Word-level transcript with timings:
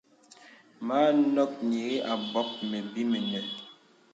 Mə 0.85 0.95
anɔk 1.09 1.51
nyìrìk 1.69 2.05
a 2.11 2.13
bɔk 2.31 2.49
məbì 2.69 3.01
mənə. 3.11 3.39